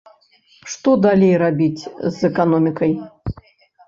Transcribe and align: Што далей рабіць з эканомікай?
Што 0.75 0.93
далей 1.05 1.33
рабіць 1.43 1.83
з 2.15 2.15
эканомікай? 2.31 2.91